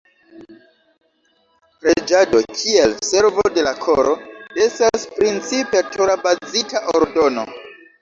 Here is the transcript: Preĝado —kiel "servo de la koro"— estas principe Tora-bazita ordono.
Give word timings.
Preĝado 1.83 2.41
—kiel 2.55 2.97
"servo 3.11 3.47
de 3.59 3.67
la 3.69 3.75
koro"— 3.85 4.19
estas 4.69 5.09
principe 5.21 5.87
Tora-bazita 5.95 6.87
ordono. 6.99 7.51